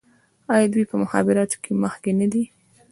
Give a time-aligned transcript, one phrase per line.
[0.53, 2.43] آیا دوی په مخابراتو کې مخکې نه دي؟